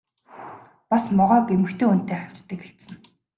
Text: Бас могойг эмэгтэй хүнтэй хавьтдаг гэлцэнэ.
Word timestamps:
Бас 0.89 1.03
могойг 1.17 1.47
эмэгтэй 1.55 1.87
хүнтэй 1.89 2.17
хавьтдаг 2.19 2.59
гэлцэнэ. 2.61 2.95